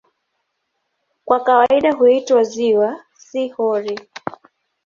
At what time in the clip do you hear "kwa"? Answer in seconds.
1.25-1.39